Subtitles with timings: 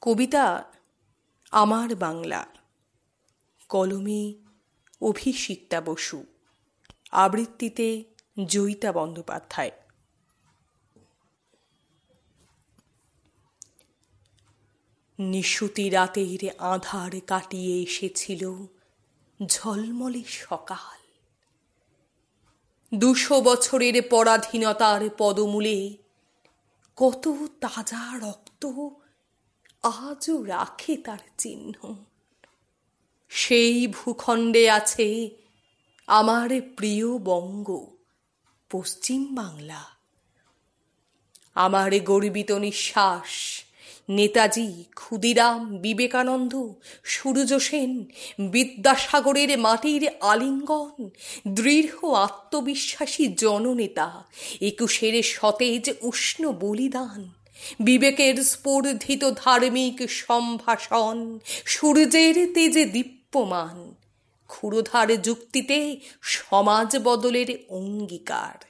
[0.00, 0.64] কবিতা
[1.50, 2.46] আমার বাংলা
[3.68, 4.34] কলমে
[5.00, 6.24] অভিষিক্তা বসু।
[7.10, 8.04] আবৃত্তিতে
[8.46, 9.70] জয়িতা বন্দ্যোপাধ্যায়।
[15.18, 18.52] নিশুতি রাতের আধার কাটিয়ে এসেছিল
[19.46, 21.00] ঝলমলে সকাল।
[22.94, 25.96] দুশো বছরের পরাধীনতার পদমূলে
[26.96, 27.28] কত
[27.60, 28.66] তাজা রক্ত
[29.82, 31.96] আজও রাখে তার চিহ্ন।
[33.28, 35.30] সেই ভূখণ্ডে আছে
[36.06, 37.86] আমার প্রিয় বঙ্গ,
[38.70, 39.84] পশ্চিম বাংলা।
[41.54, 43.64] আমার গর্বিত নিঃশ্বাস,
[44.08, 46.72] নেতাজি, ক্ষুদিরাম, বিবেকানন্দ
[47.04, 48.04] সূর্য সেন,
[48.38, 51.10] বিদ্যাসাগরের মাটির আলিঙ্গন,
[51.48, 54.24] দৃঢ় আত্মবিশ্বাসী জননেতা,
[54.60, 57.39] একুশের সতেজ উষ্ণ বলিদান।
[57.80, 63.94] বিবেকের স্পর্ধিত ধার্মিক সম্ভাষণ, সূর্যের তেজে দীপ্যমান,
[64.48, 68.64] ক্ষুরধার যুক্তিতে সমাজ বদলের অঙ্গীকার।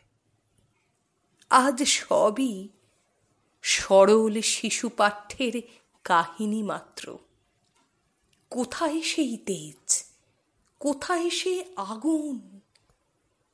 [1.50, 2.68] আজ সবই
[3.62, 5.62] সরল শিশু পাঠ্যের
[6.04, 7.18] কাহিনী মাত্র।
[8.50, 10.04] কোথায় সেই তেজ?
[10.78, 12.60] কোথায় সে আগুন?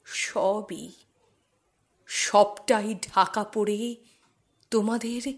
[0.05, 0.93] সবই
[2.06, 3.97] সবটাই ঢাকা পড়ে
[4.70, 5.34] তোমাদের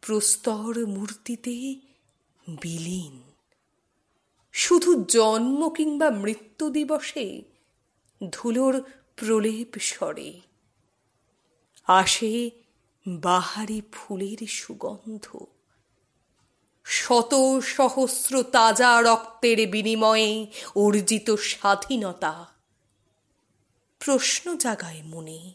[0.00, 1.74] প্রস্তর মূর্তিতে
[2.62, 3.22] বিলীন।
[4.52, 7.42] শুধু জন্ম কিংবা মৃত্যু দিবসে
[8.30, 8.82] ধুলোর
[9.16, 10.40] প্রলেপ স্বরে
[11.86, 12.50] আসে
[13.08, 15.44] বাহারি ফুলের সুগন্ধ।
[16.84, 22.52] শত সহস্র তাজা রক্তের বিনিময়ে অর্জিত স্বাধীনতা।
[23.98, 25.52] প্রশ্ন জাগায় মনে।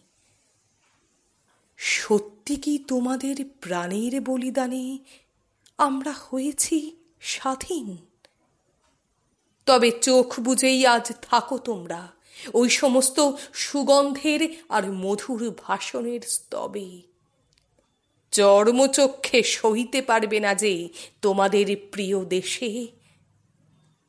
[1.77, 4.97] সত্যি কি তোমাদের প্রাণের বলিদানে
[5.77, 7.97] আমরা হয়েছি স্বাধীন?
[9.65, 12.07] তবে চোখ বুঝেই আজ থাকো তোমরা,
[12.53, 17.01] ওই সমস্ত সুগন্ধের আর মধুর ভাষণের স্তবে।
[18.31, 20.89] চর্মচক্ষে সহিতে পারবে না যে
[21.21, 22.87] তোমাদের প্রিয় দেশে।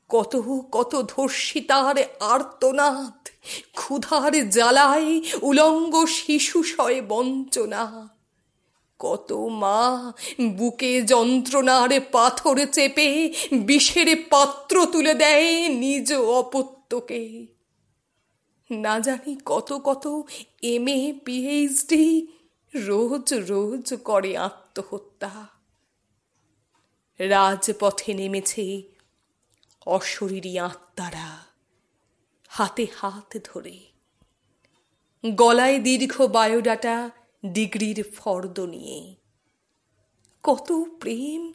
[0.08, 0.42] কত
[0.72, 3.28] কত ধর্ষিতার আর্তনাদ,
[3.74, 8.17] ক্ষুধার জ্বালায় উলঙ্গ শিশু শয়ে বঞ্চনা
[8.98, 17.46] কত মা, বুকে যন্ত্রণার পাথর চেপে বিষের পাত্র তুলে দেয় নিজ অপত্যকে
[18.70, 20.22] না জানি কত কত
[20.62, 22.26] এম এ পিএইচডি
[22.74, 25.46] রোজ রোজ করে আত্মহত্যা।
[27.18, 28.82] রাজপথে নেমেছে
[29.86, 31.38] অশরীরী আত্মারা
[32.48, 33.78] হাতে হাত ধরে।
[35.36, 37.10] গলায় দীর্ঘ বায়োডাটা
[37.46, 39.14] ডিগ্রির ফর্দ নিয়ে।
[40.42, 41.52] কত প্রেম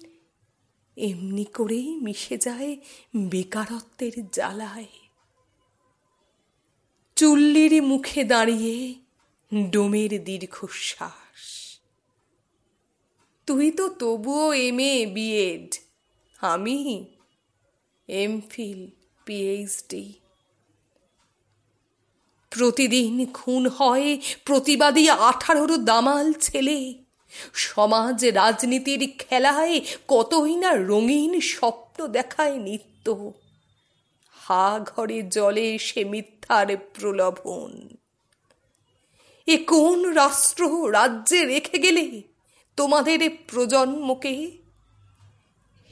[0.98, 2.78] এমনি করেই মিশে যায়
[3.16, 4.88] বেকারত্বের জ্বালায়।
[7.16, 8.96] চুল্লির মুখে দাঁড়িয়ে
[9.72, 11.80] ডোমের দীর্ঘশ্বাস।
[13.46, 15.76] তুই তো তবুও এম এ বিএড।
[16.42, 17.06] আমি
[18.08, 18.88] এমফিল
[19.26, 20.14] পিএইচডি।
[22.54, 26.94] প্রতিদিন খুন হয় প্রতিবাদী আঠারোর দামাল ছেলে।
[27.54, 33.32] সমাজ রাজনীতির খেলায় কতই না রঙিন স্বপ্ন দেখায় নিত্য।
[34.36, 37.88] হা ঘরে জলে সে মিথ্যার প্রলোভন।
[39.48, 42.22] এ কোন রাষ্ট্র রাজ্যে রেখে গেলে
[42.78, 44.58] তোমাদের প্রজন্মকে?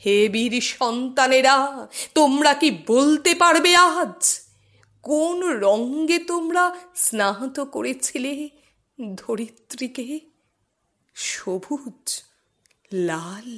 [0.05, 4.50] হে বীর সন্তানেরা, তোমরা কি বলতে পারবে আজ?
[5.03, 6.63] কোন রঙ্গে তোমরা
[6.95, 8.49] স্নাহত করেছিলে,
[9.15, 10.19] ধরিত্রীকে?
[11.15, 12.23] সবুজ,
[12.93, 13.49] লাল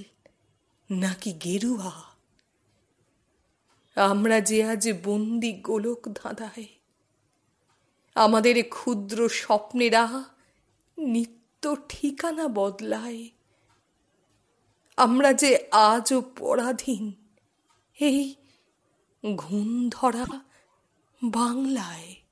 [0.90, 1.92] নাকি গেরুয়া?
[3.98, 6.68] আমরা যে আজ বন্দি গোলক ধাঁধায়,
[8.16, 10.06] আমাদের ক্ষুদ্র স্বপ্নেরা
[10.98, 13.22] নিত্য ঠিকানা বদলায়,
[14.98, 17.04] আমরা যে আজও পরাধীন,
[17.98, 18.22] এই
[19.24, 20.26] ঘুম ধরা
[21.32, 22.23] 帮来